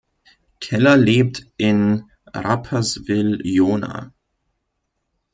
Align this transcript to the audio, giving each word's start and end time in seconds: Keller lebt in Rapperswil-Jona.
Keller 0.59 0.97
lebt 0.97 1.45
in 1.57 2.09
Rapperswil-Jona. 2.33 4.11